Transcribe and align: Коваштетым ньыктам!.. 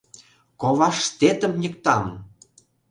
Коваштетым 0.61 1.53
ньыктам!.. 1.61 2.05